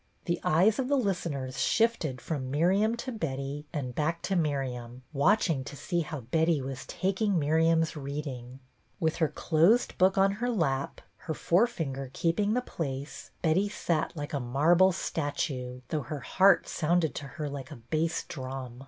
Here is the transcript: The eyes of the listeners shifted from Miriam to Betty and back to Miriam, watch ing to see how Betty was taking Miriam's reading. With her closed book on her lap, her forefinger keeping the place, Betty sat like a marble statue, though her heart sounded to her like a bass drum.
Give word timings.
The 0.25 0.39
eyes 0.43 0.79
of 0.79 0.87
the 0.87 0.95
listeners 0.97 1.59
shifted 1.61 2.21
from 2.21 2.49
Miriam 2.49 2.97
to 2.97 3.11
Betty 3.11 3.67
and 3.71 3.93
back 3.93 4.23
to 4.23 4.35
Miriam, 4.35 5.03
watch 5.13 5.47
ing 5.47 5.63
to 5.65 5.75
see 5.77 5.99
how 5.99 6.21
Betty 6.21 6.59
was 6.59 6.87
taking 6.87 7.37
Miriam's 7.37 7.95
reading. 7.95 8.61
With 8.99 9.17
her 9.17 9.27
closed 9.27 9.95
book 9.99 10.17
on 10.17 10.31
her 10.31 10.49
lap, 10.49 11.01
her 11.17 11.35
forefinger 11.35 12.09
keeping 12.13 12.55
the 12.55 12.61
place, 12.61 13.29
Betty 13.43 13.69
sat 13.69 14.17
like 14.17 14.33
a 14.33 14.39
marble 14.39 14.91
statue, 14.91 15.81
though 15.89 16.01
her 16.01 16.21
heart 16.21 16.67
sounded 16.67 17.13
to 17.13 17.27
her 17.37 17.47
like 17.47 17.69
a 17.69 17.75
bass 17.75 18.23
drum. 18.23 18.79